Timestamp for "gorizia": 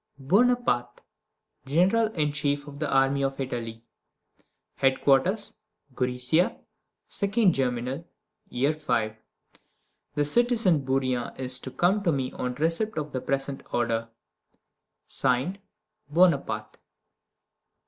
5.93-6.57